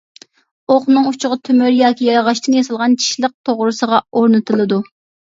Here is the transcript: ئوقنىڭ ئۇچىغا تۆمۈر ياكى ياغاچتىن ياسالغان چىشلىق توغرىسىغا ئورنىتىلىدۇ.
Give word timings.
ئوقنىڭ 0.75 1.09
ئۇچىغا 1.09 1.35
تۆمۈر 1.49 1.73
ياكى 1.79 2.07
ياغاچتىن 2.07 2.55
ياسالغان 2.59 2.95
چىشلىق 3.03 3.35
توغرىسىغا 3.49 4.01
ئورنىتىلىدۇ. 4.21 4.81